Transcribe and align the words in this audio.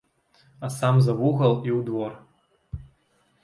А 0.65 0.69
сам 0.77 0.95
за 1.07 1.13
вугал 1.21 1.53
і 1.67 1.71
ў 1.77 1.79
двор. 1.91 2.13